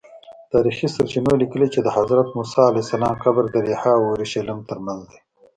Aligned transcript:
تاریخي 0.51 0.87
سرچینو 0.95 1.33
لیکلي 1.41 1.67
چې 1.73 1.79
د 1.83 1.87
حضرت 1.97 2.27
موسی 2.37 2.81
قبر 3.23 3.43
د 3.51 3.55
ریحا 3.67 3.91
او 3.99 4.03
اورشلیم 4.11 4.59
ترمنځ 4.69 5.01
دی. 5.11 5.19